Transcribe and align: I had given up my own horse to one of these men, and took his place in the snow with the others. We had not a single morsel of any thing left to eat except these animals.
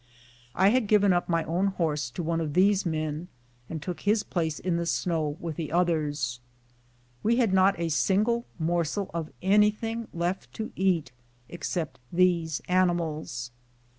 I 0.55 0.69
had 0.69 0.87
given 0.87 1.13
up 1.13 1.29
my 1.29 1.43
own 1.43 1.67
horse 1.67 2.09
to 2.09 2.23
one 2.23 2.41
of 2.41 2.55
these 2.55 2.87
men, 2.87 3.27
and 3.69 3.79
took 3.83 3.99
his 3.99 4.23
place 4.23 4.57
in 4.57 4.77
the 4.77 4.87
snow 4.87 5.37
with 5.39 5.57
the 5.57 5.71
others. 5.71 6.39
We 7.21 7.35
had 7.35 7.53
not 7.53 7.79
a 7.79 7.89
single 7.89 8.47
morsel 8.57 9.11
of 9.13 9.29
any 9.43 9.69
thing 9.69 10.07
left 10.11 10.51
to 10.55 10.71
eat 10.75 11.11
except 11.49 11.99
these 12.11 12.61
animals. 12.67 13.51